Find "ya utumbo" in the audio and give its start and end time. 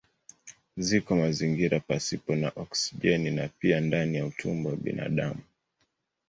4.17-4.69